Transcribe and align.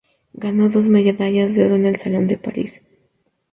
Ganó 0.33 0.67
dos 0.67 0.87
medallas 0.89 1.53
de 1.53 1.63
oro 1.63 1.75
en 1.75 1.85
el 1.85 1.97
Salón 1.97 2.25
de 2.27 2.35
París. 2.35 2.81